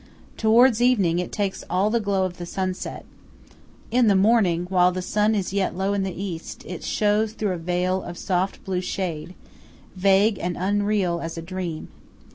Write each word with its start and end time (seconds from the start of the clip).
Towards 0.35 0.81
evening 0.81 1.19
it 1.19 1.31
takes 1.31 1.63
all 1.69 1.91
the 1.91 1.99
glow 1.99 2.25
of 2.25 2.37
the 2.37 2.45
sunset. 2.47 3.05
In 3.91 4.07
the 4.07 4.15
morning, 4.15 4.65
while 4.67 4.91
the 4.91 4.99
sun 5.03 5.35
is 5.35 5.53
yet 5.53 5.77
low 5.77 5.93
in 5.93 6.01
the 6.01 6.19
east, 6.23 6.65
it 6.65 6.83
shows 6.83 7.33
through 7.33 7.51
a 7.53 7.57
veil 7.57 8.01
of 8.01 8.17
soft 8.17 8.65
blue 8.65 8.81
shade, 8.81 9.35
vague 9.95 10.39
and 10.39 10.57
unreal 10.57 11.19
as 11.21 11.37
a 11.37 11.41
dream. 11.43 11.89